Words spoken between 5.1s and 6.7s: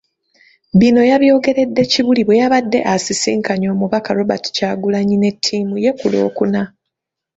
ne ttiimu ye ku Lwokuna.